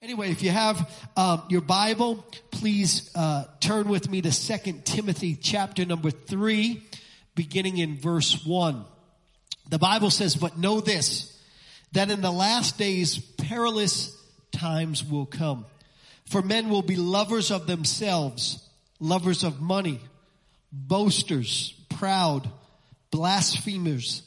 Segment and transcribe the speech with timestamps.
[0.00, 5.34] Anyway, if you have um, your Bible, please uh, turn with me to Second Timothy
[5.34, 6.80] chapter number 3,
[7.34, 8.84] beginning in verse 1.
[9.70, 11.36] The Bible says, But know this,
[11.92, 14.16] that in the last days perilous
[14.52, 15.66] times will come.
[16.26, 18.64] For men will be lovers of themselves,
[19.00, 19.98] lovers of money,
[20.70, 22.48] boasters, proud,
[23.10, 24.22] blasphemers.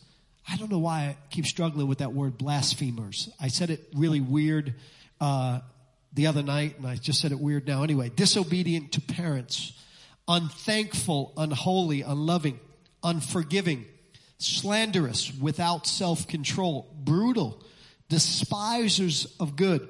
[0.49, 3.29] I don't know why I keep struggling with that word blasphemers.
[3.39, 4.75] I said it really weird
[5.21, 5.59] uh,
[6.13, 7.83] the other night, and I just said it weird now.
[7.83, 9.71] Anyway, disobedient to parents,
[10.27, 12.59] unthankful, unholy, unloving,
[13.03, 13.85] unforgiving,
[14.39, 17.63] slanderous, without self-control, brutal,
[18.09, 19.87] despisers of good,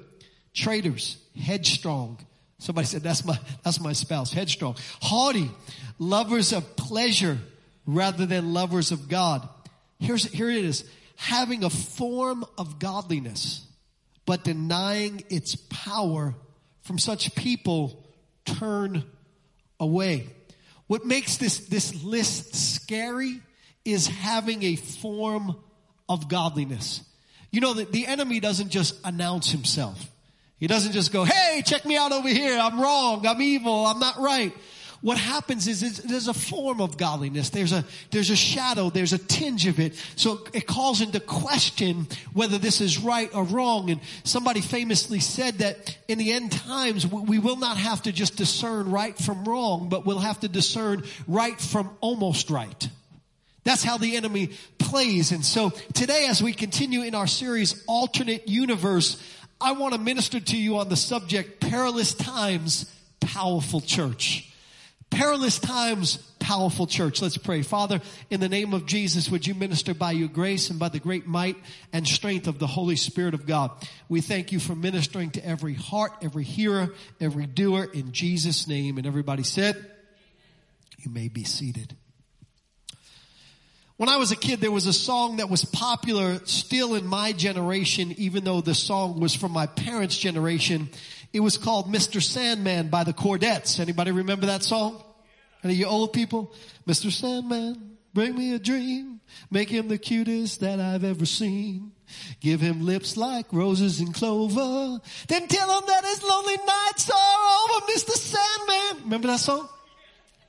[0.54, 2.24] traitors, headstrong.
[2.58, 5.50] Somebody said that's my that's my spouse, headstrong, haughty,
[5.98, 7.38] lovers of pleasure
[7.86, 9.48] rather than lovers of God.
[9.98, 10.84] Here's here it is,
[11.16, 13.66] having a form of godliness
[14.26, 16.34] but denying its power
[16.82, 18.04] from such people
[18.44, 19.04] turn
[19.80, 20.28] away.
[20.86, 23.40] What makes this, this list scary
[23.84, 25.56] is having a form
[26.08, 27.02] of godliness.
[27.50, 30.10] You know that the enemy doesn't just announce himself.
[30.58, 32.58] He doesn't just go, hey, check me out over here.
[32.58, 33.26] I'm wrong.
[33.26, 33.86] I'm evil.
[33.86, 34.54] I'm not right
[35.02, 37.50] what happens is there's a form of godliness.
[37.50, 38.88] There's a, there's a shadow.
[38.88, 39.94] There's a tinge of it.
[40.14, 43.90] So it calls into question whether this is right or wrong.
[43.90, 48.36] And somebody famously said that in the end times, we will not have to just
[48.36, 52.88] discern right from wrong, but we'll have to discern right from almost right.
[53.64, 55.32] That's how the enemy plays.
[55.32, 59.20] And so today, as we continue in our series, Alternate Universe,
[59.60, 64.51] I want to minister to you on the subject, Perilous Times, Powerful Church.
[65.12, 67.20] Perilous times, powerful church.
[67.20, 67.60] Let's pray.
[67.60, 70.98] Father, in the name of Jesus, would you minister by your grace and by the
[70.98, 71.56] great might
[71.92, 73.72] and strength of the Holy Spirit of God?
[74.08, 78.96] We thank you for ministering to every heart, every hearer, every doer in Jesus' name.
[78.96, 79.76] And everybody said,
[81.00, 81.94] you may be seated.
[83.98, 87.32] When I was a kid, there was a song that was popular still in my
[87.32, 90.88] generation, even though the song was from my parents' generation.
[91.32, 92.22] It was called Mr.
[92.22, 93.80] Sandman by the Chordettes.
[93.80, 95.02] Anybody remember that song?
[95.64, 96.52] Any of you old people?
[96.86, 97.10] Mr.
[97.10, 99.20] Sandman, bring me a dream.
[99.50, 101.92] Make him the cutest that I've ever seen.
[102.40, 105.00] Give him lips like roses and clover.
[105.28, 108.10] Then tell him that his lonely nights are over, Mr.
[108.10, 109.04] Sandman.
[109.04, 109.68] Remember that song?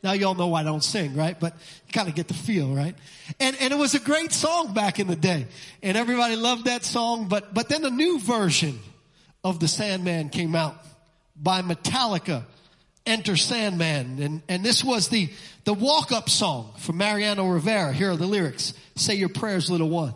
[0.03, 1.39] Now y'all know why I don't sing, right?
[1.39, 1.53] But
[1.87, 2.95] you kind of get the feel, right?
[3.39, 5.47] And, and it was a great song back in the day.
[5.81, 8.79] And everybody loved that song, but, but then a new version
[9.43, 10.75] of the Sandman came out
[11.35, 12.43] by Metallica.
[13.05, 14.21] Enter Sandman.
[14.21, 15.29] And, and this was the,
[15.65, 17.91] the walk-up song from Mariano Rivera.
[17.91, 18.73] Here are the lyrics.
[18.95, 20.13] Say your prayers, little one.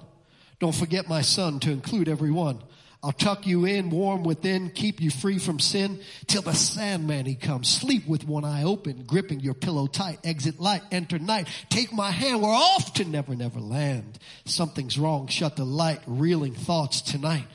[0.59, 2.61] Don't forget my son to include everyone.
[3.03, 7.35] I'll tuck you in warm within, keep you free from sin till the Sandman he
[7.35, 7.69] comes.
[7.69, 10.19] Sleep with one eye open, gripping your pillow tight.
[10.23, 11.47] Exit light, enter night.
[11.69, 14.17] Take my hand, we're off to never, never land.
[14.45, 17.45] Something's wrong, shut the light, reeling thoughts tonight.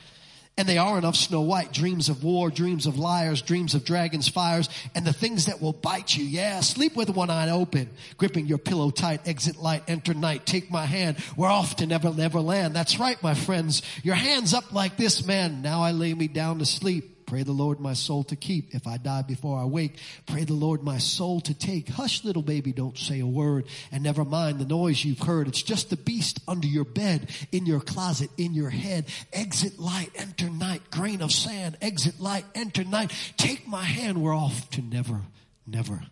[0.55, 1.71] And they are enough Snow White.
[1.71, 5.73] Dreams of war, dreams of liars, dreams of dragons, fires, and the things that will
[5.73, 6.23] bite you.
[6.23, 10.69] Yeah, sleep with one eye open, gripping your pillow tight, exit light, enter night, take
[10.69, 11.17] my hand.
[11.35, 12.75] We're off to never, never land.
[12.75, 13.81] That's right, my friends.
[14.03, 15.63] Your hands up like this, man.
[15.63, 17.22] Now I lay me down to sleep.
[17.33, 18.75] Pray the Lord my soul to keep.
[18.75, 21.89] If I die before I wake, pray the Lord my soul to take.
[21.89, 25.47] Hush little baby, don't say a word and never mind the noise you've heard.
[25.47, 29.05] It's just the beast under your bed, in your closet, in your head.
[29.33, 30.91] Exit light, enter night.
[30.91, 33.11] Grain of sand, exit light, enter night.
[33.35, 35.21] Take my hand, we're off to never,
[35.65, 36.03] never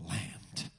[0.00, 0.70] land.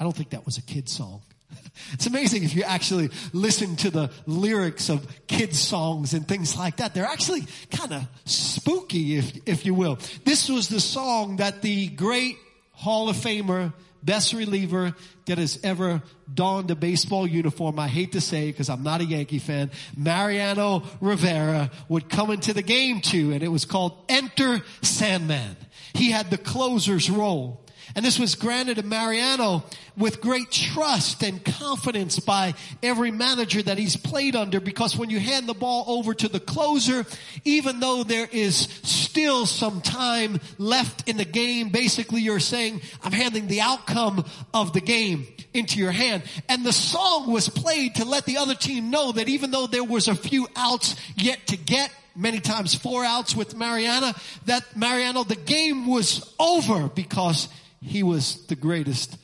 [0.00, 1.22] I don't think that was a kid song.
[1.92, 6.76] It's amazing if you actually listen to the lyrics of kids songs and things like
[6.78, 6.92] that.
[6.92, 9.98] They're actually kind of spooky, if, if you will.
[10.24, 12.36] This was the song that the great
[12.72, 13.72] Hall of Famer,
[14.02, 14.94] best reliever
[15.26, 19.04] that has ever donned a baseball uniform, I hate to say because I'm not a
[19.04, 24.60] Yankee fan, Mariano Rivera would come into the game to, and it was called Enter
[24.82, 25.56] Sandman.
[25.94, 27.64] He had the closer's role.
[27.94, 29.64] And this was granted to Mariano
[29.96, 35.18] with great trust and confidence by every manager that he's played under because when you
[35.18, 37.04] hand the ball over to the closer,
[37.44, 43.12] even though there is still some time left in the game, basically you're saying, I'm
[43.12, 44.24] handing the outcome
[44.54, 46.22] of the game into your hand.
[46.48, 49.84] And the song was played to let the other team know that even though there
[49.84, 54.12] was a few outs yet to get, many times four outs with Mariana,
[54.46, 57.48] that Mariano, the game was over because
[57.80, 59.16] he was the greatest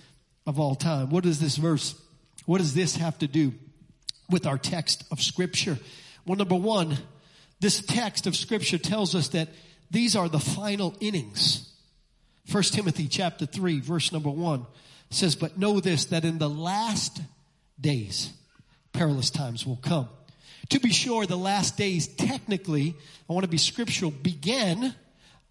[0.47, 1.11] of all time.
[1.11, 2.01] What does this verse,
[2.47, 3.53] what does this have to do
[4.31, 5.79] with our text of scripture?
[6.27, 6.97] Well, number one,
[7.61, 9.49] this text of scripture tells us that
[9.91, 11.73] these are the final innings.
[12.47, 14.67] First Timothy chapter 3 verse number 1
[15.11, 17.21] says, But know this, that in the last
[17.81, 18.33] days,
[18.93, 20.09] perilous times will come.
[20.71, 22.95] To be sure, the last days technically,
[23.29, 24.95] I want to be scriptural, began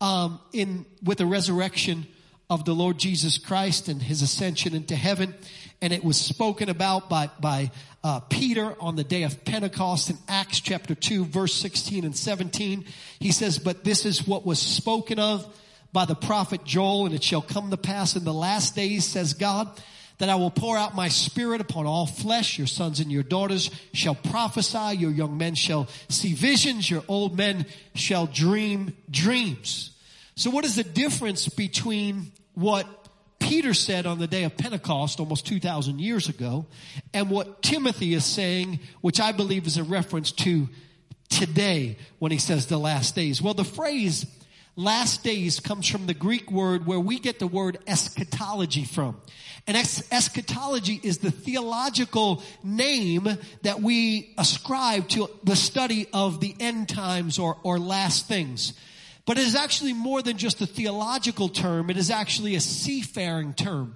[0.02, 2.08] um, in with the resurrection
[2.54, 5.34] of the Lord Jesus Christ and his ascension into heaven.
[5.82, 7.72] And it was spoken about by, by
[8.04, 12.86] uh, Peter on the day of Pentecost in Acts chapter 2, verse 16 and 17.
[13.18, 15.52] He says, But this is what was spoken of
[15.92, 19.34] by the prophet Joel, and it shall come to pass in the last days, says
[19.34, 19.68] God,
[20.20, 22.60] that I will pour out my spirit upon all flesh.
[22.60, 24.96] Your sons and your daughters shall prophesy.
[24.98, 26.88] Your young men shall see visions.
[26.88, 27.66] Your old men
[27.96, 29.90] shall dream dreams.
[30.36, 32.88] So what is the difference between what
[33.40, 36.66] Peter said on the day of Pentecost almost 2,000 years ago
[37.14, 40.70] and what Timothy is saying, which I believe is a reference to
[41.30, 43.42] today when he says the last days?
[43.42, 44.26] Well, the phrase
[44.76, 49.20] last days comes from the Greek word where we get the word eschatology from.
[49.68, 53.28] And es- eschatology is the theological name
[53.62, 58.74] that we ascribe to the study of the end times or, or last things.
[59.26, 61.90] But it is actually more than just a theological term.
[61.90, 63.96] It is actually a seafaring term.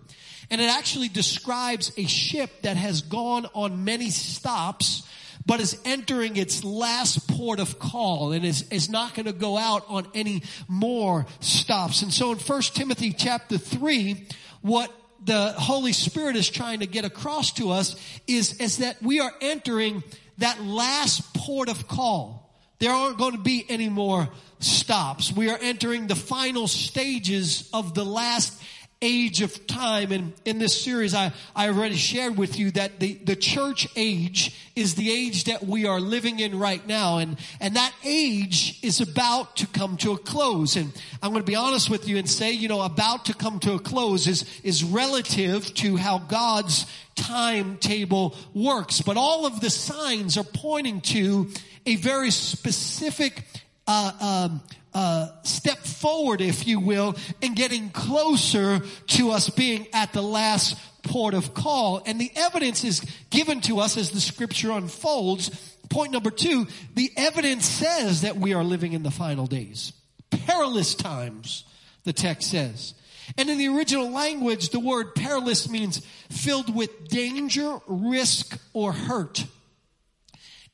[0.49, 5.03] And it actually describes a ship that has gone on many stops
[5.47, 9.57] but is entering its last port of call and is, is not going to go
[9.57, 12.01] out on any more stops.
[12.01, 14.27] And so in 1 Timothy chapter 3,
[14.61, 14.91] what
[15.23, 17.95] the Holy Spirit is trying to get across to us
[18.27, 20.03] is, is that we are entering
[20.39, 22.46] that last port of call.
[22.79, 24.29] There aren't going to be any more
[24.59, 25.31] stops.
[25.31, 28.61] We are entering the final stages of the last
[29.01, 30.11] age of time.
[30.11, 34.71] And in this series, I, I already shared with you that the, the church age
[34.75, 37.19] is the age that we are living in right now.
[37.19, 40.75] And, and that age is about to come to a close.
[40.75, 40.91] And
[41.21, 43.73] I'm going to be honest with you and say, you know, about to come to
[43.73, 46.85] a close is, is relative to how God's
[47.15, 49.01] timetable works.
[49.01, 51.49] But all of the signs are pointing to
[51.87, 53.43] a very specific
[53.87, 54.61] uh, um,
[54.93, 60.77] uh, step forward, if you will, in getting closer to us being at the last
[61.03, 62.03] port of call.
[62.05, 62.99] And the evidence is
[63.29, 65.49] given to us as the scripture unfolds.
[65.89, 69.93] Point number two, the evidence says that we are living in the final days.
[70.29, 71.63] Perilous times,
[72.03, 72.95] the text says.
[73.37, 79.45] And in the original language, the word perilous means filled with danger, risk, or hurt.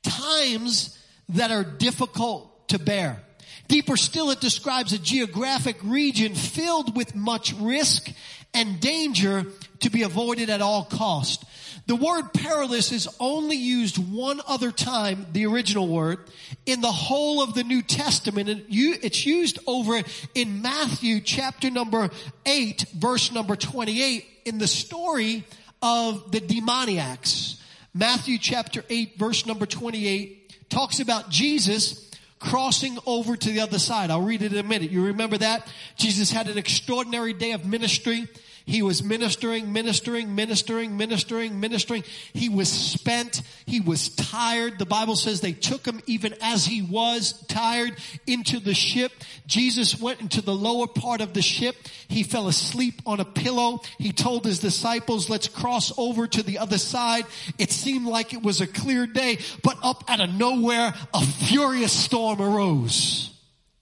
[0.02, 0.98] Times
[1.30, 3.22] that are difficult to bear.
[3.68, 8.10] Deeper still, it describes a geographic region filled with much risk
[8.52, 9.46] and danger
[9.80, 11.44] to be avoided at all cost.
[11.86, 16.18] The word perilous is only used one other time, the original word,
[16.64, 18.48] in the whole of the New Testament.
[18.48, 20.00] And it's used over
[20.34, 22.08] in Matthew chapter number
[22.46, 25.44] 8, verse number 28, in the story
[25.82, 27.62] of the demoniacs.
[27.92, 30.43] Matthew chapter 8, verse number 28
[30.74, 32.10] talks about Jesus
[32.40, 34.10] crossing over to the other side.
[34.10, 34.90] I'll read it in a minute.
[34.90, 35.72] You remember that?
[35.96, 38.26] Jesus had an extraordinary day of ministry.
[38.66, 42.02] He was ministering, ministering, ministering, ministering, ministering.
[42.32, 43.42] He was spent.
[43.66, 44.78] He was tired.
[44.78, 47.94] The Bible says they took him even as he was tired
[48.26, 49.12] into the ship.
[49.46, 51.76] Jesus went into the lower part of the ship.
[52.08, 53.82] He fell asleep on a pillow.
[53.98, 57.26] He told his disciples, let's cross over to the other side.
[57.58, 61.92] It seemed like it was a clear day, but up out of nowhere, a furious
[61.92, 63.30] storm arose.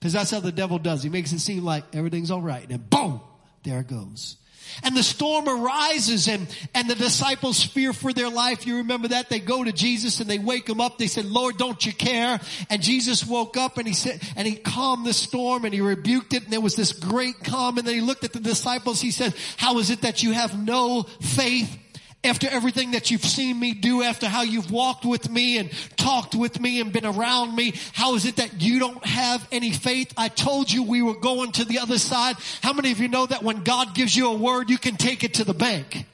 [0.01, 1.05] Cause that's how the devil does.
[1.05, 3.21] He makes it seem like everything's alright and boom,
[3.63, 4.39] there it goes.
[4.83, 8.67] And the storm arises and, and the disciples fear for their life.
[8.67, 9.29] You remember that?
[9.29, 10.99] They go to Jesus and they wake him up.
[10.99, 12.41] They said, Lord, don't you care?
[12.71, 16.35] And Jesus woke up and he said, and he calmed the storm and he rebuked
[16.35, 19.01] it and there was this great calm and then he looked at the disciples.
[19.01, 21.79] He said, how is it that you have no faith?
[22.25, 26.35] After everything that you've seen me do, after how you've walked with me and talked
[26.35, 30.13] with me and been around me, how is it that you don't have any faith?
[30.17, 32.37] I told you we were going to the other side.
[32.63, 35.25] How many of you know that when God gives you a word, you can take
[35.25, 36.07] it to the bank?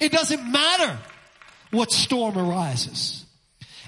[0.00, 0.98] It doesn't matter
[1.70, 3.24] what storm arises.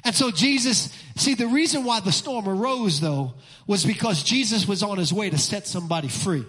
[0.04, 3.34] And so Jesus, see the reason why the storm arose though
[3.66, 6.44] was because Jesus was on his way to set somebody free.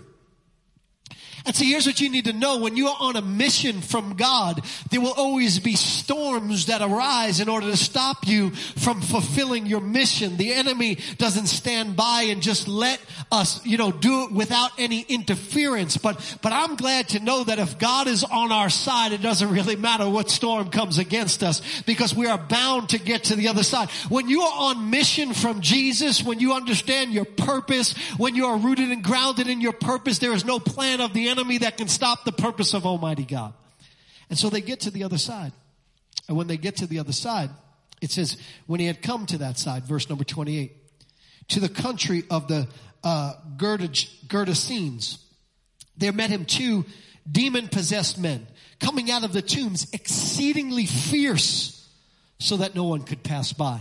[1.47, 2.59] And so here's what you need to know.
[2.59, 4.61] When you are on a mission from God,
[4.91, 9.79] there will always be storms that arise in order to stop you from fulfilling your
[9.79, 10.35] mission.
[10.35, 12.99] The enemy doesn't stand by and just let
[13.31, 15.95] us, you know, do it without any interference.
[15.95, 19.49] But, but I'm glad to know that if God is on our side, it doesn't
[19.49, 23.47] really matter what storm comes against us because we are bound to get to the
[23.47, 23.89] other side.
[24.09, 28.57] When you are on mission from Jesus, when you understand your purpose, when you are
[28.57, 31.77] rooted and grounded in your purpose, there is no plan of the enemy enemy that
[31.77, 33.53] can stop the purpose of Almighty God.
[34.29, 35.51] And so they get to the other side.
[36.27, 37.49] And when they get to the other side,
[38.01, 40.75] it says, when he had come to that side, verse number 28,
[41.49, 42.67] to the country of the
[43.03, 45.19] uh, Gergesenes,
[45.95, 46.85] there met him two
[47.29, 48.47] demon possessed men
[48.79, 51.73] coming out of the tombs, exceedingly fierce,
[52.39, 53.79] so that no one could pass by.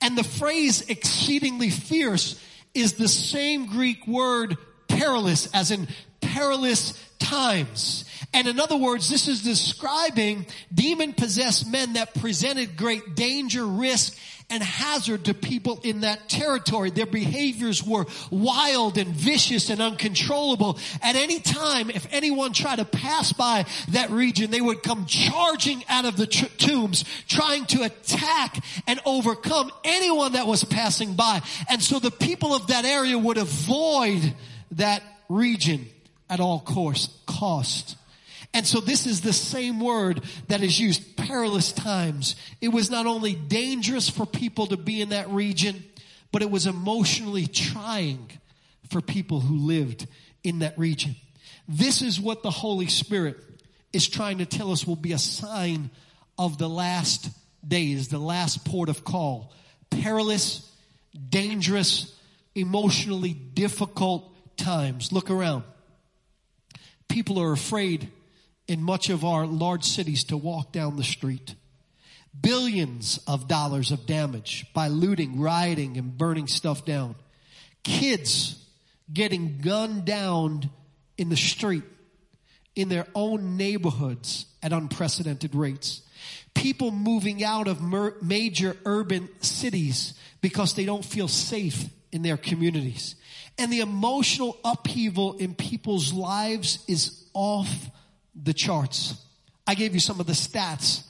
[0.00, 2.42] And the phrase exceedingly fierce
[2.74, 4.56] is the same Greek word
[4.88, 5.88] perilous, as in
[6.34, 8.04] perilous times.
[8.34, 14.16] And in other words, this is describing demon possessed men that presented great danger, risk,
[14.50, 16.90] and hazard to people in that territory.
[16.90, 20.78] Their behaviors were wild and vicious and uncontrollable.
[21.02, 25.84] At any time, if anyone tried to pass by that region, they would come charging
[25.88, 31.42] out of the t- tombs, trying to attack and overcome anyone that was passing by.
[31.68, 34.34] And so the people of that area would avoid
[34.72, 35.88] that region
[36.30, 37.96] at all course, cost.
[38.54, 42.34] And so this is the same word that is used, perilous times.
[42.60, 45.84] It was not only dangerous for people to be in that region,
[46.32, 48.30] but it was emotionally trying
[48.90, 50.06] for people who lived
[50.42, 51.16] in that region.
[51.68, 53.36] This is what the Holy Spirit
[53.92, 55.90] is trying to tell us will be a sign
[56.38, 57.28] of the last
[57.66, 59.52] days, the last port of call.
[59.90, 60.70] Perilous,
[61.28, 62.14] dangerous,
[62.54, 65.12] emotionally difficult times.
[65.12, 65.64] Look around.
[67.08, 68.08] People are afraid
[68.66, 71.54] in much of our large cities to walk down the street.
[72.38, 77.16] Billions of dollars of damage by looting, rioting, and burning stuff down.
[77.82, 78.62] Kids
[79.12, 80.70] getting gunned down
[81.16, 81.84] in the street
[82.76, 86.02] in their own neighborhoods at unprecedented rates.
[86.54, 92.36] People moving out of mer- major urban cities because they don't feel safe in their
[92.36, 93.14] communities
[93.58, 97.90] and the emotional upheaval in people's lives is off
[98.40, 99.14] the charts.
[99.66, 101.02] I gave you some of the stats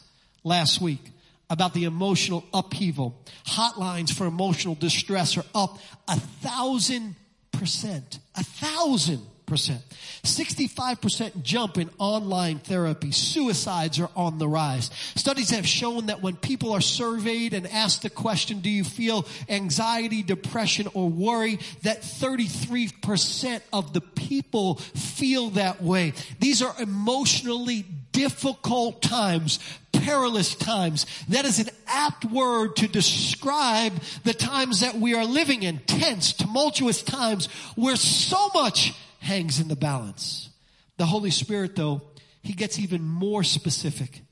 [0.43, 1.13] last week
[1.51, 3.23] about the emotional upheaval.
[3.47, 5.79] Hotlines for emotional distress are up
[6.09, 7.17] a thousand
[7.53, 8.19] percent.
[8.35, 9.21] A thousand
[9.57, 13.11] 65% jump in online therapy.
[13.13, 14.91] Suicides are on the rise.
[15.15, 19.27] Studies have shown that when people are surveyed and asked the question, do you feel
[19.49, 26.13] anxiety, depression, or worry, that 33% of the people feel that way.
[26.39, 29.61] These are emotionally difficult times,
[29.93, 31.07] perilous times.
[31.29, 33.93] That is an apt word to describe
[34.25, 35.79] the times that we are living in.
[35.81, 38.95] Tense, tumultuous times where so much
[39.29, 40.49] hangs in the balance.
[40.97, 42.01] The Holy Spirit, though,
[42.43, 44.23] He gets even more specific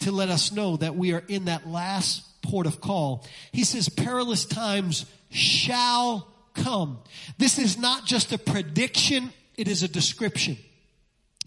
[0.00, 3.26] to let us know that we are in that last port of call.
[3.50, 6.98] He says, perilous times shall come.
[7.38, 10.58] This is not just a prediction, it is a description.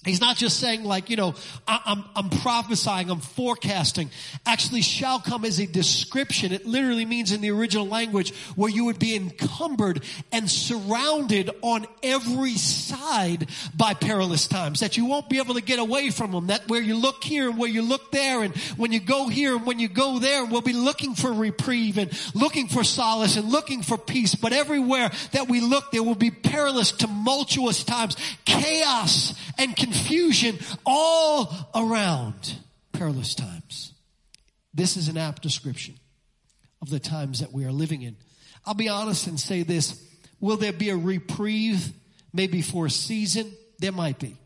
[0.06, 1.34] He's not just saying like, you know,
[1.68, 4.12] I, am I'm, I'm prophesying, I'm forecasting.
[4.46, 6.54] Actually, shall come as a description.
[6.54, 11.88] It literally means in the original language where you would be encumbered and surrounded on
[12.04, 14.82] every side by perilous times.
[14.82, 16.48] That you won't be able to get away from them.
[16.48, 19.56] That where you look here and where you look there and when you go here
[19.56, 23.50] and when you go there, we'll be looking for reprieve and looking for solace and
[23.50, 24.36] looking for peace.
[24.36, 30.58] But everywhere that we look, there will be perilous, tumultuous times, chaos and confusion confusion
[30.86, 32.56] all around.
[32.92, 33.94] Perilous times.
[34.74, 35.96] This is an apt description
[36.82, 38.16] of the times that we are living in.
[38.66, 40.02] I'll be honest and say this.
[40.40, 41.92] Will there be a reprieve
[42.34, 43.52] maybe for a season?
[43.80, 44.38] There might be.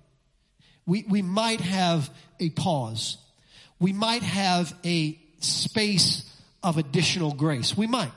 [0.85, 3.17] We, we might have a pause.
[3.79, 6.31] We might have a space
[6.63, 7.77] of additional grace.
[7.77, 8.11] We might.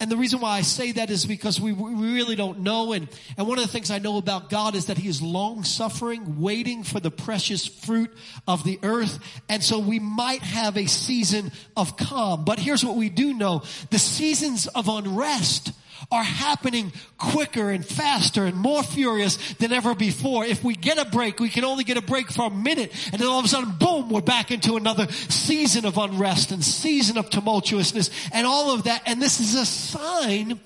[0.00, 2.92] And the reason why I say that is because we, we really don't know.
[2.92, 5.64] And, and one of the things I know about God is that He is long
[5.64, 8.12] suffering, waiting for the precious fruit
[8.46, 9.18] of the earth.
[9.48, 12.44] And so we might have a season of calm.
[12.44, 13.62] But here's what we do know.
[13.90, 15.72] The seasons of unrest
[16.10, 20.44] are happening quicker and faster and more furious than ever before.
[20.44, 23.20] If we get a break, we can only get a break for a minute and
[23.20, 27.18] then all of a sudden, boom, we're back into another season of unrest and season
[27.18, 29.02] of tumultuousness and all of that.
[29.06, 30.60] And this is a sign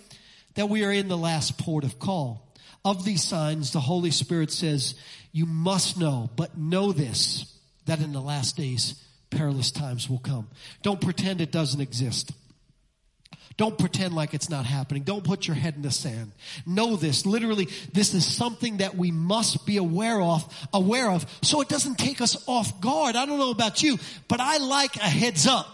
[0.55, 2.47] that we are in the last port of call.
[2.85, 4.95] of these signs, the Holy Spirit says,
[5.33, 7.57] you must know, but know this,
[7.87, 8.95] that in the last days,
[9.31, 10.49] perilous times will come.
[10.83, 12.33] Don't pretend it doesn't exist.
[13.61, 15.02] Don't pretend like it's not happening.
[15.02, 16.33] Don't put your head in the sand.
[16.64, 17.26] Know this.
[17.26, 21.99] Literally, this is something that we must be aware of, aware of, so it doesn't
[21.99, 23.17] take us off guard.
[23.17, 23.99] I don't know about you,
[24.29, 25.69] but I like a heads up.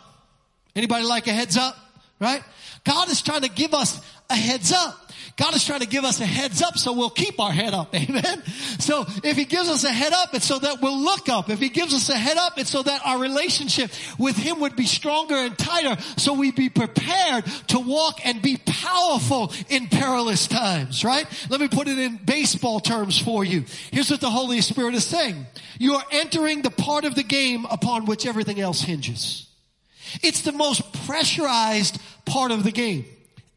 [0.75, 1.77] Anybody like a heads up?
[2.19, 2.43] Right?
[2.83, 4.01] God is trying to give us
[4.31, 5.06] a heads up.
[5.37, 7.95] God is trying to give us a heads up so we'll keep our head up.
[7.95, 8.43] Amen.
[8.79, 11.51] So if he gives us a head up, it's so that we'll look up.
[11.51, 14.77] If he gives us a head up, it's so that our relationship with him would
[14.77, 20.47] be stronger and tighter so we'd be prepared to walk and be powerful in perilous
[20.47, 21.27] times, right?
[21.51, 23.65] Let me put it in baseball terms for you.
[23.91, 25.47] Here's what the Holy Spirit is saying.
[25.79, 29.49] You are entering the part of the game upon which everything else hinges.
[30.23, 33.05] It's the most pressurized part of the game.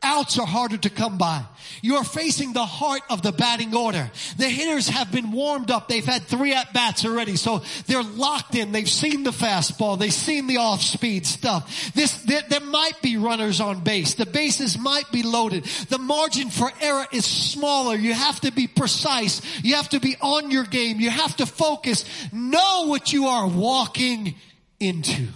[0.02, 1.44] Outs are harder to come by.
[1.82, 4.10] You're facing the heart of the batting order.
[4.38, 5.90] The hitters have been warmed up.
[5.90, 8.72] They've had three at bats already, so they're locked in.
[8.72, 10.00] They've seen the fastball.
[10.00, 11.92] They've seen the off speed stuff.
[11.94, 14.14] This, there, there might be runners on base.
[14.14, 15.66] The bases might be loaded.
[15.90, 17.96] The margin for error is smaller.
[17.96, 19.42] You have to be precise.
[19.66, 21.02] You have to be on your game.
[21.02, 22.06] You have to focus.
[22.32, 24.36] Know what you are walking
[24.80, 25.28] into.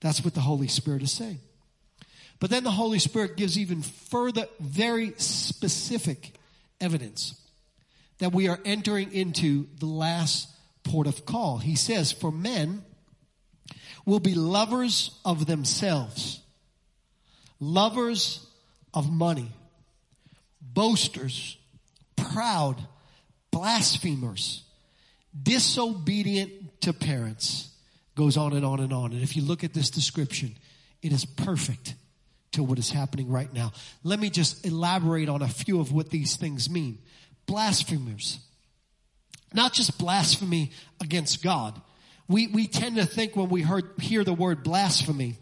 [0.00, 1.40] That's what the Holy Spirit is saying.
[2.40, 6.32] But then the Holy Spirit gives even further, very specific
[6.80, 7.34] evidence
[8.18, 10.48] that we are entering into the last
[10.82, 11.58] port of call.
[11.58, 12.82] He says, for men
[14.06, 16.40] will be lovers of themselves,
[17.60, 18.46] lovers
[18.94, 19.52] of money,
[20.62, 21.58] boasters,
[22.16, 22.76] proud,
[23.50, 24.62] blasphemers,
[25.40, 27.68] disobedient to parents.
[28.16, 29.12] Goes on and on and on.
[29.12, 30.56] And if you look at this description,
[31.02, 31.94] it is perfect
[32.52, 33.72] to what is happening right now.
[34.02, 36.98] Let me just elaborate on a few of what these things mean.
[37.46, 38.38] Blasphemers.
[39.52, 41.80] Not just blasphemy against God.
[42.28, 45.36] We, we tend to think when we heard, hear the word blasphemy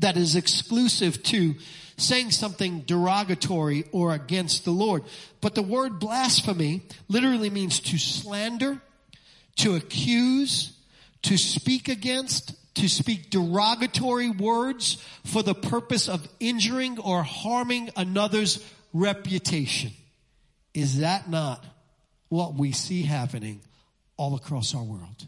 [0.00, 1.54] that is exclusive to
[1.96, 5.04] saying something derogatory or against the Lord.
[5.40, 8.80] But the word blasphemy literally means to slander,
[9.56, 10.72] to accuse,
[11.22, 18.64] to speak against, to speak derogatory words for the purpose of injuring or harming another's
[18.92, 19.92] reputation.
[20.74, 21.64] Is that not
[22.28, 23.60] what we see happening
[24.16, 25.26] all across our world?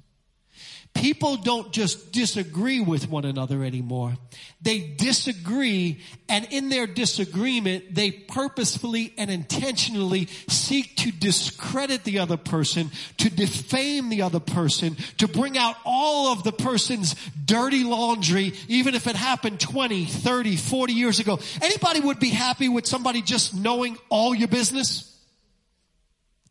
[0.98, 4.14] People don't just disagree with one another anymore.
[4.60, 12.36] They disagree and in their disagreement, they purposefully and intentionally seek to discredit the other
[12.36, 18.52] person, to defame the other person, to bring out all of the person's dirty laundry,
[18.66, 21.38] even if it happened 20, 30, 40 years ago.
[21.62, 25.07] Anybody would be happy with somebody just knowing all your business?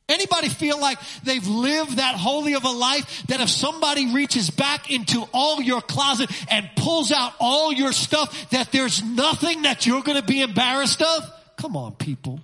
[0.09, 4.89] Anybody feel like they've lived that holy of a life that if somebody reaches back
[4.89, 10.01] into all your closet and pulls out all your stuff that there's nothing that you're
[10.01, 11.29] going to be embarrassed of?
[11.57, 12.39] Come on, people.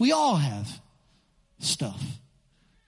[0.00, 0.68] We all have
[1.60, 2.02] stuff.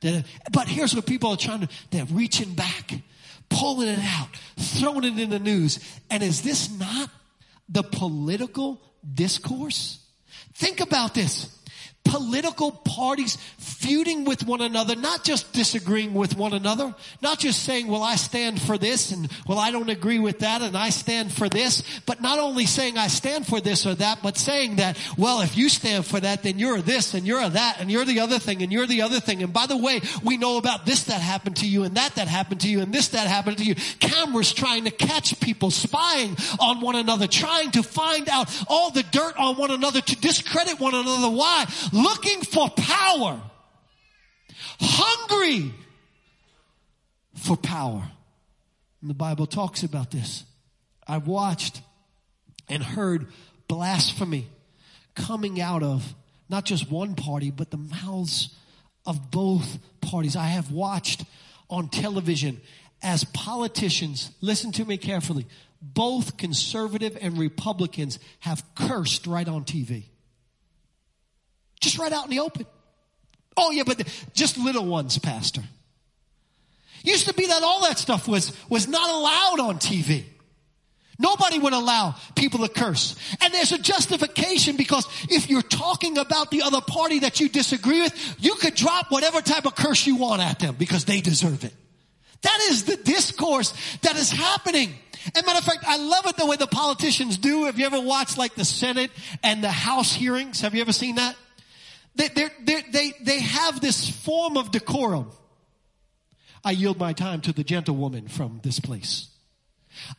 [0.00, 2.92] That, but here's what people are trying to, they're reaching back,
[3.48, 5.78] pulling it out, throwing it in the news.
[6.10, 7.08] And is this not
[7.68, 8.80] the political
[9.14, 10.00] discourse?
[10.54, 11.56] Think about this
[12.04, 17.86] political parties feuding with one another, not just disagreeing with one another, not just saying,
[17.86, 21.32] well, I stand for this and well, I don't agree with that and I stand
[21.32, 24.98] for this, but not only saying I stand for this or that, but saying that,
[25.16, 28.20] well, if you stand for that, then you're this and you're that and you're the
[28.20, 29.42] other thing and you're the other thing.
[29.42, 32.28] And by the way, we know about this that happened to you and that that
[32.28, 33.74] happened to you and this that happened to you.
[34.00, 39.02] Cameras trying to catch people spying on one another, trying to find out all the
[39.04, 41.30] dirt on one another to discredit one another.
[41.30, 41.66] Why?
[41.92, 43.40] Looking for power,
[44.80, 45.72] hungry
[47.34, 48.02] for power.
[49.00, 50.44] And the Bible talks about this.
[51.06, 51.80] I've watched
[52.68, 53.26] and heard
[53.68, 54.46] blasphemy
[55.14, 56.14] coming out of
[56.48, 58.54] not just one party, but the mouths
[59.06, 60.36] of both parties.
[60.36, 61.24] I have watched
[61.68, 62.60] on television
[63.02, 65.46] as politicians, listen to me carefully,
[65.80, 70.04] both conservative and Republicans have cursed right on TV.
[71.80, 72.66] Just right out in the open.
[73.56, 75.62] Oh yeah, but the, just little ones, pastor.
[77.02, 80.24] Used to be that all that stuff was, was not allowed on TV.
[81.18, 83.14] Nobody would allow people to curse.
[83.42, 88.00] And there's a justification because if you're talking about the other party that you disagree
[88.00, 91.62] with, you could drop whatever type of curse you want at them because they deserve
[91.64, 91.74] it.
[92.42, 94.94] That is the discourse that is happening.
[95.34, 97.66] And matter of fact, I love it the way the politicians do.
[97.66, 99.10] Have you ever watched like the Senate
[99.42, 100.62] and the House hearings?
[100.62, 101.36] Have you ever seen that?
[102.14, 105.30] They, they're, they're, they, they have this form of decorum.
[106.64, 109.28] I yield my time to the gentlewoman from this place.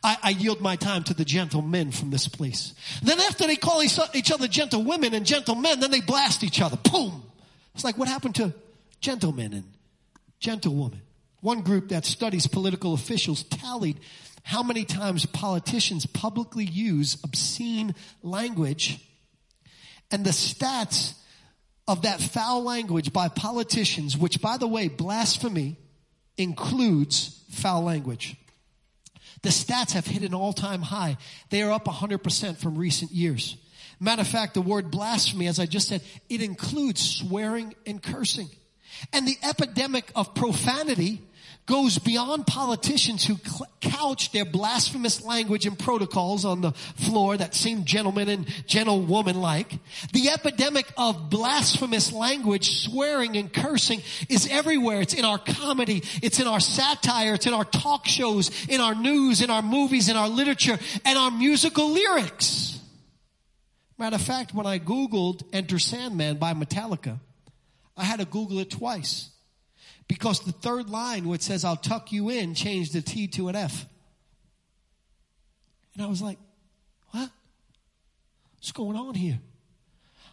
[0.02, 2.74] I, I, yield my time to the gentlemen from this place.
[3.02, 6.76] Then after they call each other gentlewomen and gentlemen, then they blast each other.
[6.90, 7.22] Boom.
[7.74, 8.52] It's like what happened to
[9.00, 9.64] gentlemen and
[10.40, 11.00] gentlewomen?
[11.40, 13.98] One group that studies political officials tallied
[14.44, 18.98] how many times politicians publicly use obscene language
[20.10, 21.14] and the stats
[21.88, 25.76] of that foul language by politicians, which by the way, blasphemy
[26.36, 28.36] includes foul language.
[29.42, 31.16] The stats have hit an all-time high.
[31.50, 33.56] They are up 100% from recent years.
[33.98, 38.48] Matter of fact, the word blasphemy, as I just said, it includes swearing and cursing.
[39.12, 41.22] And the epidemic of profanity
[41.66, 47.54] goes beyond politicians who cl- couch their blasphemous language and protocols on the floor that
[47.54, 49.78] seem gentleman and gentlewoman like.
[50.12, 55.00] The epidemic of blasphemous language, swearing and cursing is everywhere.
[55.00, 56.02] It's in our comedy.
[56.22, 57.34] It's in our satire.
[57.34, 61.18] It's in our talk shows, in our news, in our movies, in our literature, and
[61.18, 62.80] our musical lyrics.
[63.98, 67.20] Matter of fact, when I Googled Enter Sandman by Metallica,
[67.96, 69.31] I had to Google it twice
[70.08, 73.56] because the third line, which says, I'll tuck you in, changed the T to an
[73.56, 73.86] F.
[75.94, 76.38] And I was like,
[77.10, 77.30] what?
[78.56, 79.38] What's going on here?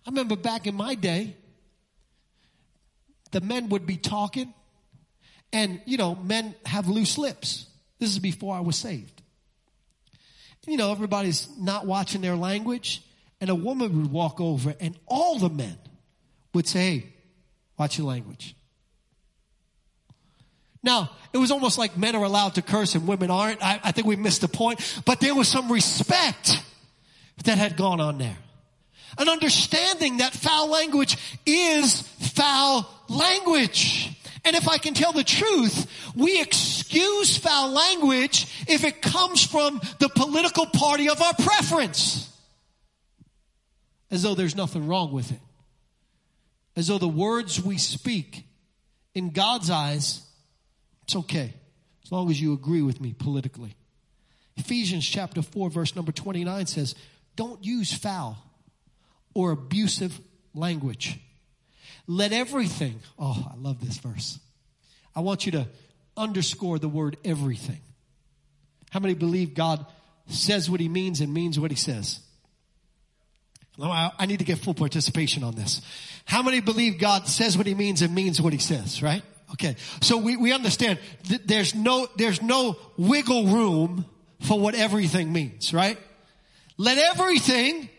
[0.05, 1.36] I remember back in my day,
[3.32, 4.53] the men would be talking,
[5.53, 7.67] and, you know, men have loose lips.
[7.99, 9.21] This is before I was saved.
[10.67, 13.03] You know, everybody's not watching their language,
[13.41, 15.77] and a woman would walk over, and all the men
[16.53, 17.13] would say, hey,
[17.77, 18.55] watch your language.
[20.82, 23.63] Now, it was almost like men are allowed to curse and women aren't.
[23.63, 25.02] I, I think we missed the point.
[25.06, 26.63] But there was some respect
[27.44, 28.38] that had gone on there.
[29.18, 34.15] An understanding that foul language is foul language.
[34.46, 39.82] And if I can tell the truth, we excuse foul language if it comes from
[40.00, 42.26] the political party of our preference.
[44.10, 45.39] As though there's nothing wrong with it.
[46.76, 48.46] As though the words we speak
[49.13, 50.22] in God's eyes
[51.10, 51.52] it's okay,
[52.06, 53.76] as long as you agree with me politically.
[54.58, 56.93] Ephesians chapter 4, verse number 29 says,
[57.36, 58.38] Don't use foul
[59.34, 60.19] or abusive
[60.54, 61.19] language.
[62.06, 64.38] Let everything, oh, I love this verse.
[65.15, 65.65] I want you to
[66.15, 67.82] underscore the word everything.
[68.91, 69.84] How many believe God
[70.28, 72.19] says what he means and means what he says?
[73.82, 75.82] I need to get full participation on this.
[76.26, 79.24] How many believe God says what he means and means what he says, right?
[79.54, 79.76] Okay.
[80.02, 84.06] So we, we understand th- there's no, there's no wiggle room
[84.42, 85.98] for what everything means, right?
[86.78, 87.90] Let everything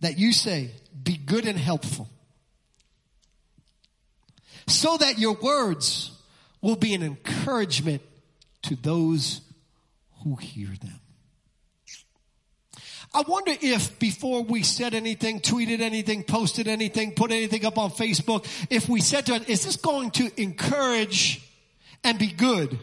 [0.00, 0.70] that you say
[1.02, 2.08] be good and helpful
[4.66, 6.10] so that your words
[6.60, 8.02] will be an encouragement
[8.62, 9.40] to those
[10.22, 11.00] who hear them.
[13.14, 17.90] I wonder if before we said anything, tweeted anything, posted anything, put anything up on
[17.90, 21.42] Facebook, if we said to it, is this going to encourage
[22.04, 22.78] and be good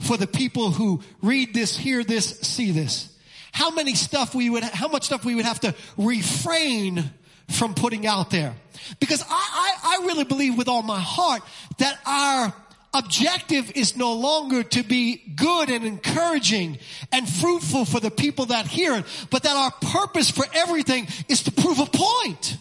[0.00, 3.14] for the people who read this, hear this, see this?
[3.52, 7.10] How many stuff we would, how much stuff we would have to refrain
[7.48, 8.54] from putting out there?
[9.00, 11.42] Because I, I, I really believe with all my heart
[11.78, 12.54] that our
[12.94, 16.78] objective is no longer to be good and encouraging
[17.12, 21.42] and fruitful for the people that hear it, but that our purpose for everything is
[21.44, 22.56] to prove a point.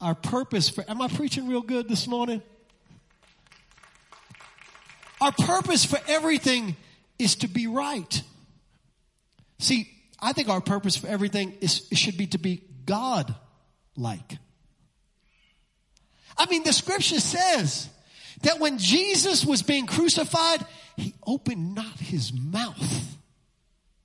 [0.00, 2.42] Our purpose for, am I preaching real good this morning?
[5.20, 6.76] Our purpose for everything
[7.18, 8.22] is to be right.
[9.58, 13.34] See, I think our purpose for everything is, should be to be God
[13.96, 14.38] like.
[16.38, 17.88] I mean, the scripture says
[18.42, 20.64] that when Jesus was being crucified,
[20.96, 23.16] he opened not his mouth.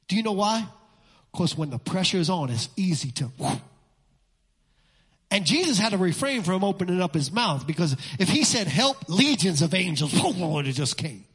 [0.07, 0.67] Do you know why?
[1.31, 3.31] Because when the pressure is on, it's easy to.
[5.29, 8.97] And Jesus had to refrain from opening up his mouth because if he said help,
[9.07, 11.25] legions of angels, it just came.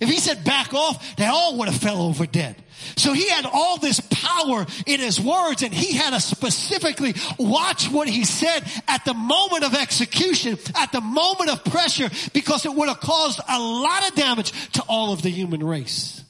[0.00, 2.56] If he said back off, they all would have fell over dead.
[2.96, 7.90] So he had all this power in his words and he had to specifically watch
[7.90, 12.74] what he said at the moment of execution, at the moment of pressure, because it
[12.74, 16.24] would have caused a lot of damage to all of the human race.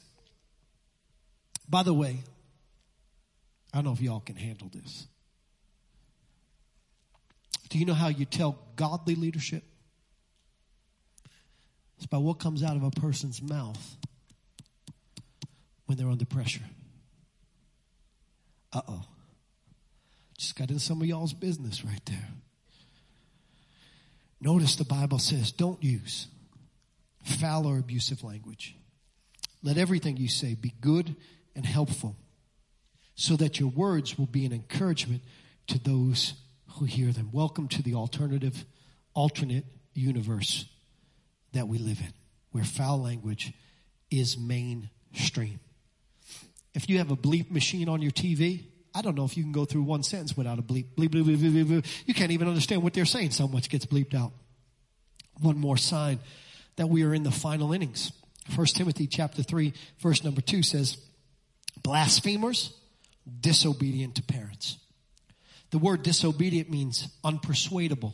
[1.69, 2.17] By the way,
[3.73, 5.07] I don't know if y'all can handle this.
[7.69, 9.63] Do you know how you tell godly leadership?
[12.11, 13.97] By what comes out of a person's mouth
[15.85, 16.61] when they're under pressure.
[18.73, 19.05] Uh oh.
[20.37, 22.27] Just got into some of y'all's business right there.
[24.41, 26.27] Notice the Bible says don't use
[27.23, 28.75] foul or abusive language.
[29.63, 31.15] Let everything you say be good
[31.55, 32.17] and helpful
[33.15, 35.21] so that your words will be an encouragement
[35.67, 36.33] to those
[36.73, 37.29] who hear them.
[37.31, 38.65] Welcome to the alternative,
[39.13, 40.65] alternate universe
[41.53, 42.13] that we live in,
[42.51, 43.53] where foul language
[44.09, 45.59] is mainstream.
[46.73, 49.51] If you have a bleep machine on your TV, I don't know if you can
[49.51, 50.85] go through one sentence without a bleep.
[50.97, 52.03] Bleep, bleep, bleep, bleep, bleep.
[52.05, 53.31] You can't even understand what they're saying.
[53.31, 54.31] So much gets bleeped out.
[55.39, 56.19] One more sign
[56.75, 58.11] that we are in the final innings.
[58.49, 60.97] First Timothy chapter three, verse number two says,
[61.83, 62.73] blasphemers,
[63.39, 64.77] disobedient to parents.
[65.69, 68.13] The word disobedient means unpersuadable,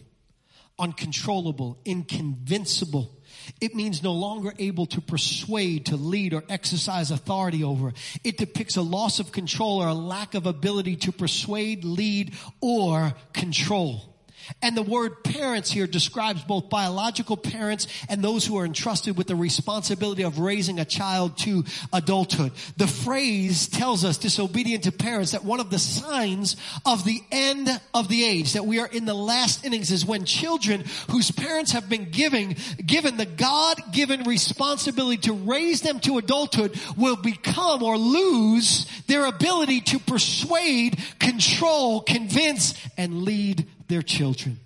[0.79, 3.17] uncontrollable, inconvincible.
[3.61, 7.93] It means no longer able to persuade, to lead, or exercise authority over.
[8.23, 13.13] It depicts a loss of control or a lack of ability to persuade, lead, or
[13.33, 14.16] control.
[14.61, 19.27] And the word parents here describes both biological parents and those who are entrusted with
[19.27, 22.51] the responsibility of raising a child to adulthood.
[22.77, 26.55] The phrase tells us, disobedient to parents, that one of the signs
[26.85, 30.25] of the end of the age, that we are in the last innings is when
[30.25, 32.55] children whose parents have been giving,
[32.85, 39.81] given the God-given responsibility to raise them to adulthood will become or lose their ability
[39.81, 44.59] to persuade, control, convince, and lead their children.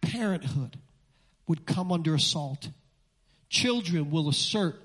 [0.00, 0.78] Parenthood
[1.46, 2.68] would come under assault.
[3.48, 4.76] Children will assert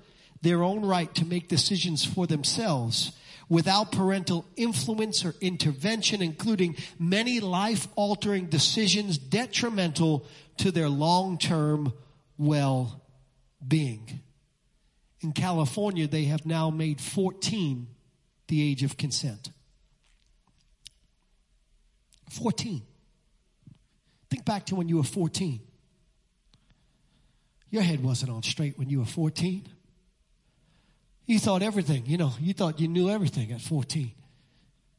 [0.42, 3.12] their own right to make decisions for themselves
[3.48, 11.92] without parental influence or intervention, including many life altering decisions detrimental to their long term
[12.38, 13.02] well
[13.66, 14.20] being.
[15.20, 17.86] In California, they have now made 14
[18.48, 19.50] the age of consent.
[22.30, 22.82] 14.
[24.32, 25.60] Think back to when you were 14.
[27.68, 29.68] Your head wasn't on straight when you were 14.
[31.26, 34.10] You thought everything, you know, you thought you knew everything at 14.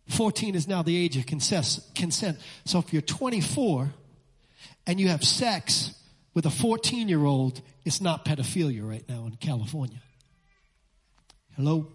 [0.09, 2.37] 14 is now the age of consent.
[2.65, 3.91] So if you're 24
[4.85, 5.95] and you have sex
[6.35, 10.03] with a 14 year old, it's not pedophilia right now in California.
[11.55, 11.87] Hello?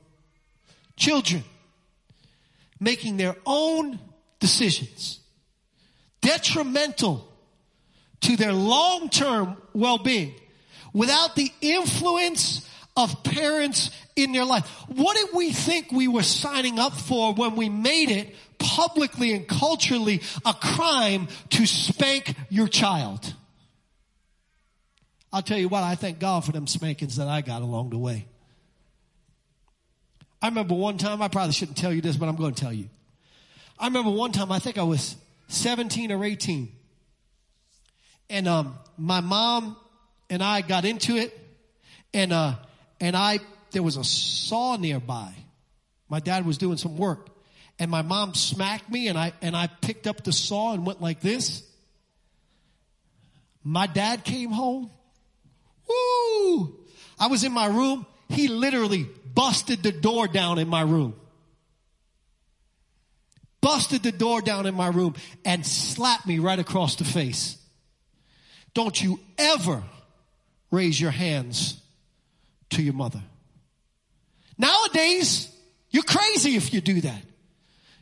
[0.97, 1.45] Children
[2.81, 4.01] making their own
[4.41, 5.21] decisions,
[6.29, 7.27] detrimental
[8.21, 10.35] to their long-term well-being
[10.93, 14.67] without the influence of parents in their life.
[14.89, 19.49] What did we think we were signing up for when we made it publicly and
[19.49, 23.35] culturally a crime to spank your child?
[25.33, 27.99] I'll tell you what, I thank God for them spankings that I got along the
[27.99, 28.27] way.
[30.43, 32.73] I remember one time, I probably shouldn't tell you this, but I'm going to tell
[32.73, 32.91] you.
[33.79, 35.17] I remember one time, I think I was
[35.49, 36.73] 17 or 18.
[38.31, 39.77] And um, my mom
[40.31, 41.37] and I got into it,
[42.13, 42.55] and uh,
[43.01, 43.41] and I
[43.73, 45.35] there was a saw nearby.
[46.09, 47.29] My dad was doing some work,
[47.79, 51.01] and my mom smacked me, and I and I picked up the saw and went
[51.01, 51.63] like this.
[53.65, 54.91] My dad came home.
[55.89, 56.77] Woo!
[57.19, 58.07] I was in my room.
[58.29, 61.15] He literally busted the door down in my room.
[63.61, 67.57] Busted the door down in my room and slapped me right across the face.
[68.75, 69.83] Don't you ever
[70.71, 71.81] raise your hands
[72.71, 73.23] to your mother.
[74.57, 75.49] Nowadays,
[75.91, 77.23] you're crazy if you do that.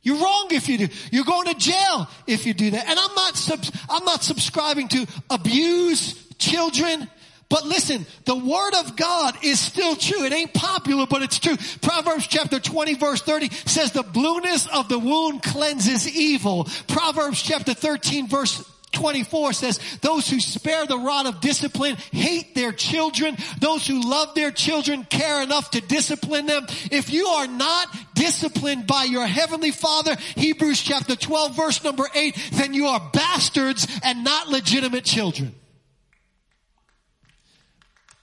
[0.03, 0.89] You're wrong if you do.
[1.11, 2.89] You're going to jail if you do that.
[2.89, 7.11] And I'm not, I'm not subscribing to abuse children.
[7.49, 10.25] But listen, the word of God is still true.
[10.25, 11.57] It ain't popular, but it's true.
[11.81, 16.67] Proverbs chapter 20 verse 30 says the blueness of the wound cleanses evil.
[16.89, 22.73] Proverbs chapter 13 verse 24 says, those who spare the rod of discipline hate their
[22.73, 23.37] children.
[23.61, 26.67] Those who love their children care enough to discipline them.
[26.91, 32.51] If you are not disciplined by your heavenly father, Hebrews chapter 12 verse number 8,
[32.53, 35.55] then you are bastards and not legitimate children.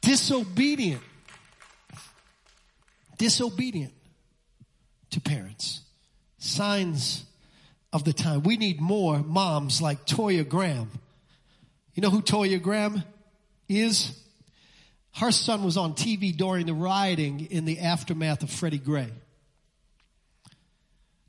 [0.03, 1.01] Disobedient.
[3.17, 3.93] Disobedient
[5.11, 5.81] to parents.
[6.37, 7.23] Signs
[7.93, 8.43] of the time.
[8.43, 10.91] We need more moms like Toya Graham.
[11.93, 13.03] You know who Toya Graham
[13.69, 14.19] is?
[15.15, 19.11] Her son was on TV during the rioting in the aftermath of Freddie Gray.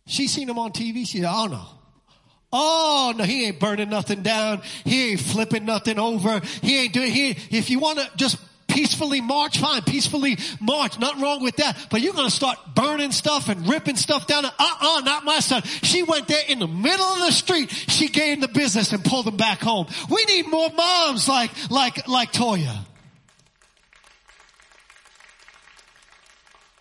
[0.07, 1.07] She seen him on TV.
[1.07, 1.65] She said, oh no.
[2.57, 4.63] Oh no, he ain't burning nothing down.
[4.85, 6.41] He ain't flipping nothing over.
[6.63, 8.39] He ain't doing, he, if you want to just
[8.75, 11.87] peacefully march, fine, peacefully march, nothing wrong with that.
[11.91, 14.45] But you're gonna start burning stuff and ripping stuff down.
[14.45, 15.63] Uh-uh, not my son.
[15.63, 17.71] She went there in the middle of the street.
[17.71, 19.87] She gave the business and pulled them back home.
[20.11, 22.77] We need more moms like, like, like Toya.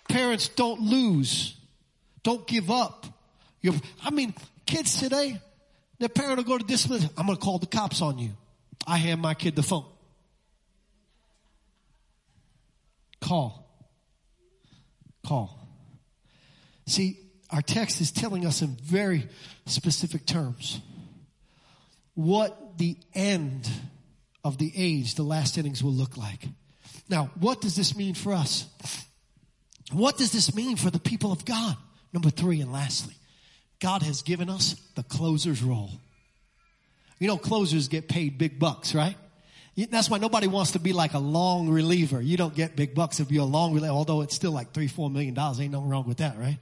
[0.10, 1.56] Parents don't lose.
[2.23, 3.06] Don't give up.
[3.62, 4.34] You're, I mean,
[4.65, 5.39] kids today,
[5.99, 7.10] their parent will go to discipline.
[7.17, 8.32] I'm going to call the cops on you.
[8.86, 9.86] I hand my kid the phone.
[13.23, 13.65] Call.
[15.25, 15.57] Call.
[16.88, 17.17] See,
[17.49, 19.29] our text is telling us in very
[19.65, 20.81] specific terms
[22.15, 23.69] what the end
[24.43, 26.45] of the age, the last innings will look like.
[27.07, 28.67] Now, what does this mean for us?
[29.93, 31.77] What does this mean for the people of God?
[32.12, 33.15] Number three, and lastly,
[33.79, 35.91] God has given us the closer's role.
[37.19, 39.15] You know, closers get paid big bucks, right?
[39.75, 42.21] That's why nobody wants to be like a long reliever.
[42.21, 44.88] You don't get big bucks if you're a long reliever, although it's still like three,
[44.88, 45.59] four million dollars.
[45.59, 46.57] Ain't nothing wrong with that, right?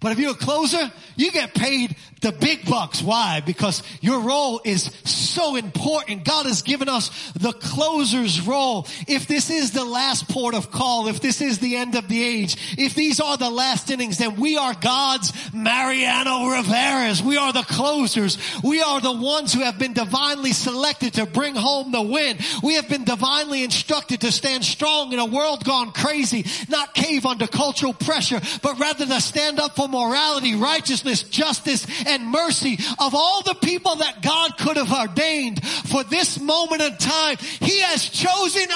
[0.00, 3.02] But if you're a closer, you get paid the big bucks.
[3.02, 3.40] Why?
[3.44, 6.24] Because your role is so important.
[6.24, 8.86] God has given us the closer's role.
[9.06, 12.22] If this is the last port of call, if this is the end of the
[12.22, 17.22] age, if these are the last innings, then we are God's Mariano Rivera's.
[17.22, 18.38] We are the closers.
[18.62, 22.38] We are the ones who have been divinely selected to bring home the win.
[22.62, 27.26] We have been divinely instructed to stand strong in a world gone crazy, not cave
[27.26, 33.14] under cultural pressure, but rather to stand up for morality, righteousness, justice, and mercy of
[33.14, 37.36] all the people that God could have ordained for this moment in time.
[37.38, 38.66] He has chosen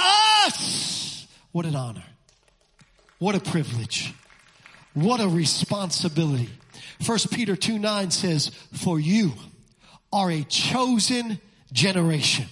[0.46, 1.26] us.
[1.52, 2.04] What an honor.
[3.18, 4.12] What a privilege.
[4.94, 6.48] What a responsibility.
[7.02, 9.32] First Peter 2 9 says, for you
[10.12, 11.40] are a chosen
[11.72, 12.46] generation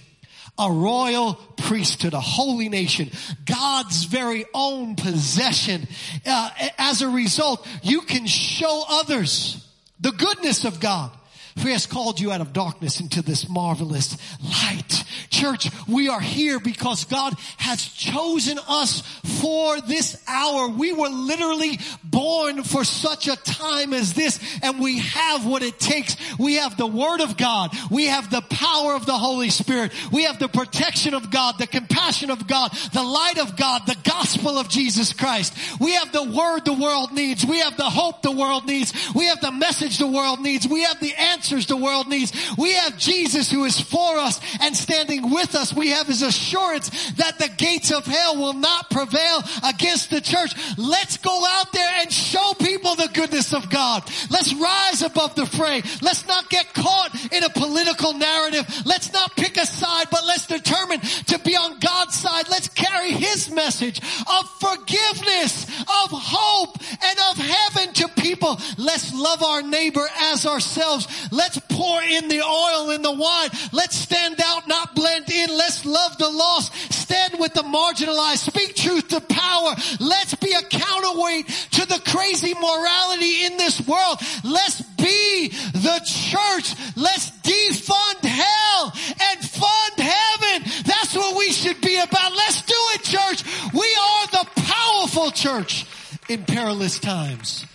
[0.57, 3.09] a royal priesthood, a holy nation,
[3.45, 5.87] God's very own possession.
[6.25, 9.65] Uh, as a result, you can show others
[9.99, 11.11] the goodness of God.
[11.57, 15.03] For he has called you out of darkness into this marvelous light.
[15.29, 19.01] Church, we are here because God has chosen us
[19.41, 20.67] for this hour.
[20.67, 25.79] We were literally born for such a time as this and we have what it
[25.79, 26.15] takes.
[26.37, 27.71] We have the word of God.
[27.89, 29.91] We have the power of the Holy Spirit.
[30.11, 33.97] We have the protection of God, the compassion of God, the light of God, the
[34.03, 35.53] gospel of Jesus Christ.
[35.79, 37.45] We have the word the world needs.
[37.45, 38.93] We have the hope the world needs.
[39.15, 40.67] We have the message the world needs.
[40.67, 42.31] We have the answers the world needs.
[42.57, 45.73] We have Jesus who is for us and standing with us.
[45.73, 50.53] We have his assurance that the gates of hell will not prevail against the church.
[50.77, 54.03] Let's go out there and show people the goodness of God.
[54.29, 55.81] Let's rise above the fray.
[56.01, 58.65] Let's not get caught in a political narrative.
[58.85, 62.47] Let's not pick a side, but let's determine to be on God's side.
[62.49, 68.57] Let's carry his message of forgiveness, of hope, and of heaven to people.
[68.77, 71.07] Let's love our neighbor as ourselves.
[71.33, 73.49] Let's pour in the oil in the wine.
[73.71, 75.49] Let's stand out, not blend in.
[75.49, 76.71] Let's love the lost.
[76.93, 78.37] Stand with the marginalized.
[78.37, 79.73] Speak truth to power.
[79.99, 84.19] Let's be a counterweight to the crazy morality in this world.
[84.43, 86.75] Let's be the church.
[86.95, 90.71] Let's defund hell and fund heaven.
[90.85, 92.35] That's what we should be about.
[92.35, 93.43] Let's do it, church.
[93.73, 95.87] We are the powerful church
[96.29, 97.65] in perilous times.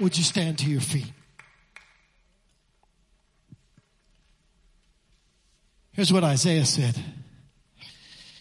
[0.00, 1.12] Would you stand to your feet?
[5.92, 6.96] Here's what Isaiah said.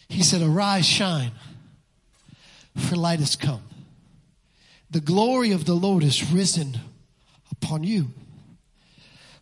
[0.09, 1.31] He said, arise, shine,
[2.75, 3.61] for light has come.
[4.89, 6.79] The glory of the Lord is risen
[7.51, 8.07] upon you.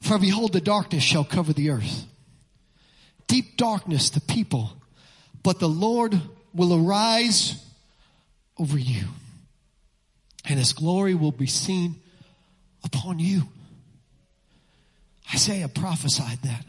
[0.01, 2.05] For behold, the darkness shall cover the earth.
[3.27, 4.73] Deep darkness, the people,
[5.43, 6.19] but the Lord
[6.53, 7.63] will arise
[8.57, 9.05] over you
[10.49, 11.95] and his glory will be seen
[12.83, 13.43] upon you.
[15.33, 16.65] Isaiah prophesied that.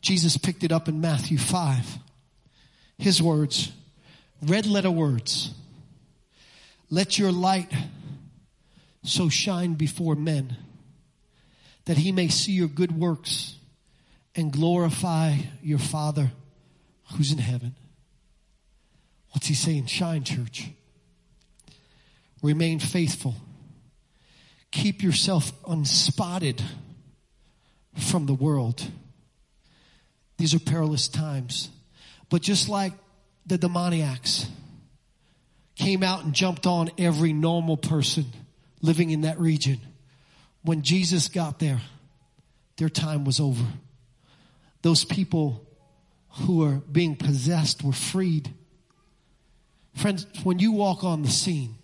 [0.00, 1.98] Jesus picked it up in Matthew 5.
[2.98, 3.72] His words,
[4.42, 5.52] red letter words.
[6.90, 7.72] Let your light
[9.02, 10.56] so shine before men
[11.84, 13.56] that he may see your good works
[14.34, 16.30] and glorify your Father
[17.14, 17.74] who's in heaven.
[19.32, 19.86] What's he saying?
[19.86, 20.68] Shine, church.
[22.42, 23.34] Remain faithful.
[24.70, 26.62] Keep yourself unspotted
[27.96, 28.86] from the world.
[30.38, 31.68] These are perilous times.
[32.30, 32.92] But just like
[33.46, 34.46] the demoniacs
[35.76, 38.26] came out and jumped on every normal person
[38.80, 39.80] living in that region,
[40.62, 41.80] when Jesus got there,
[42.76, 43.64] their time was over.
[44.82, 45.66] Those people
[46.30, 48.52] who were being possessed were freed.
[49.94, 51.74] Friends, when you walk on the scene,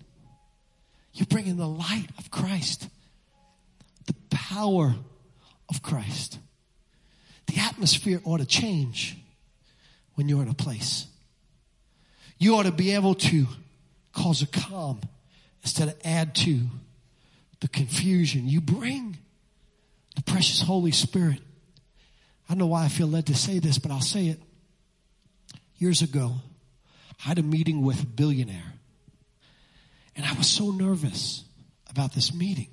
[1.12, 2.88] you're bringing the light of Christ,
[4.06, 4.94] the power
[5.68, 6.38] of Christ.
[7.46, 9.16] The atmosphere ought to change
[10.14, 11.06] when you're in a place.
[12.38, 13.46] You ought to be able to
[14.12, 15.00] cause a calm
[15.62, 16.60] instead of add to
[17.60, 18.48] the confusion.
[18.48, 19.16] You bring
[20.16, 21.40] the precious Holy Spirit.
[22.48, 24.40] I don't know why I feel led to say this, but I'll say it.
[25.78, 26.34] Years ago,
[27.24, 28.74] I had a meeting with a billionaire.
[30.16, 31.44] And I was so nervous
[31.90, 32.68] about this meeting.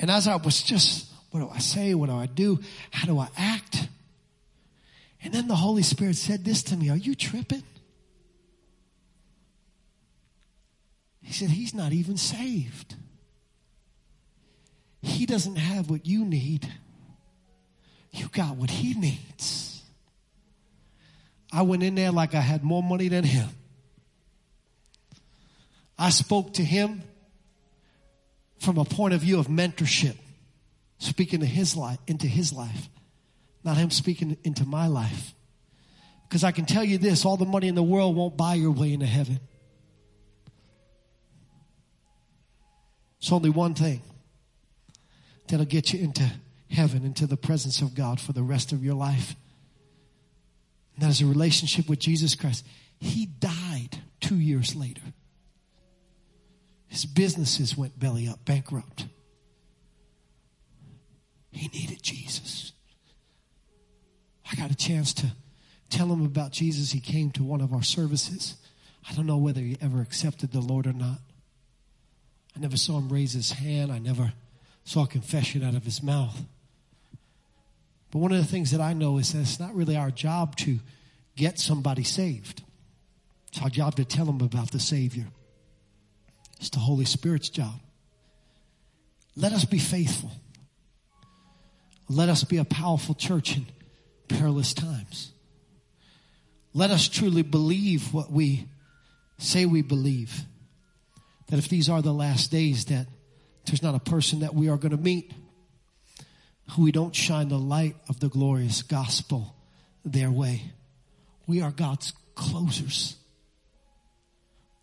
[0.00, 1.94] And as I was just, what do I say?
[1.94, 2.58] What do I do?
[2.90, 3.88] How do I act?
[5.22, 7.62] And then the Holy Spirit said this to me Are you tripping?
[11.22, 12.94] He said, He's not even saved.
[15.02, 16.72] He doesn't have what you need.
[18.12, 19.82] You got what he needs.
[21.52, 23.48] I went in there like I had more money than him.
[25.98, 27.02] I spoke to him
[28.60, 30.16] from a point of view of mentorship,
[30.98, 32.88] speaking to his life, into his life,
[33.64, 35.34] not him speaking into my life.
[36.28, 38.70] Because I can tell you this, all the money in the world won't buy your
[38.70, 39.40] way into heaven.
[43.18, 44.02] It's only one thing
[45.48, 46.30] that'll get you into
[46.70, 49.34] heaven, into the presence of God for the rest of your life.
[50.94, 52.64] And that is a relationship with Jesus Christ.
[53.00, 55.02] He died two years later.
[56.88, 59.06] His businesses went belly up, bankrupt.
[61.58, 62.72] He needed Jesus.
[64.50, 65.32] I got a chance to
[65.90, 66.92] tell him about Jesus.
[66.92, 68.54] He came to one of our services.
[69.10, 71.18] I don't know whether he ever accepted the Lord or not.
[72.56, 73.90] I never saw him raise his hand.
[73.90, 74.34] I never
[74.84, 76.40] saw confession out of his mouth.
[78.12, 80.54] But one of the things that I know is that it's not really our job
[80.58, 80.78] to
[81.34, 82.62] get somebody saved.
[83.48, 85.26] It's our job to tell them about the Savior.
[86.60, 87.80] It's the Holy Spirit's job.
[89.34, 90.30] Let us be faithful.
[92.08, 93.66] Let us be a powerful church in
[94.28, 95.32] perilous times.
[96.74, 98.68] Let us truly believe what we
[99.38, 100.42] say we believe.
[101.48, 103.06] That if these are the last days, that
[103.66, 105.32] there's not a person that we are going to meet
[106.72, 109.54] who we don't shine the light of the glorious gospel
[110.04, 110.62] their way.
[111.46, 113.16] We are God's closers.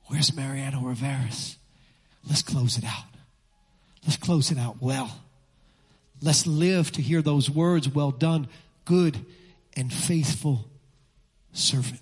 [0.07, 1.57] Where's Mariano Rivera's?
[2.27, 3.05] Let's close it out.
[4.03, 5.24] Let's close it out well.
[6.25, 8.47] Let's live to hear those words, well done,
[8.83, 9.23] good
[9.75, 10.67] and faithful
[11.53, 12.01] servant.